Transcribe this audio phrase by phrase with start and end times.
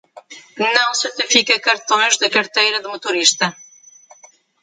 [0.75, 3.45] Não certifica cartões de carteira de motorista.